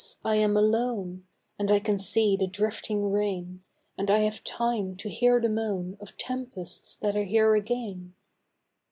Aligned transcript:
I 0.25 0.37
am 0.37 0.57
alone, 0.57 1.27
And 1.59 1.69
I 1.69 1.77
can 1.79 1.99
see 1.99 2.35
the 2.35 2.47
drifting 2.47 3.11
rain, 3.11 3.63
And 3.99 4.09
I 4.09 4.21
have 4.21 4.43
time 4.43 4.95
to 4.95 5.09
hear 5.09 5.39
the 5.39 5.47
moan 5.47 5.95
Of 5.99 6.17
tempests 6.17 6.95
that 6.95 7.15
are 7.15 7.23
here 7.25 7.53
again. 7.53 8.15